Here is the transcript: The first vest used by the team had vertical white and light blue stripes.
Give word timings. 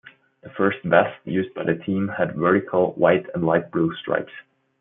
The 0.41 0.49
first 0.57 0.79
vest 0.83 1.15
used 1.25 1.53
by 1.53 1.63
the 1.63 1.75
team 1.75 2.07
had 2.07 2.33
vertical 2.35 2.93
white 2.93 3.27
and 3.35 3.45
light 3.45 3.69
blue 3.69 3.93
stripes. 3.97 4.31